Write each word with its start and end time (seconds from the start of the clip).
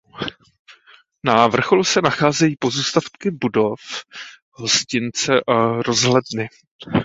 Na 1.25 1.47
vrcholu 1.47 1.83
se 1.83 2.01
nacházejí 2.01 2.55
pozůstatky 2.59 3.31
budov 3.31 3.79
hostince 4.51 5.41
a 5.47 5.81
rozhledny. 5.81 6.49